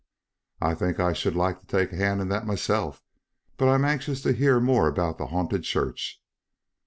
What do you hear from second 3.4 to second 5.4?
But I am anxious to hear more about the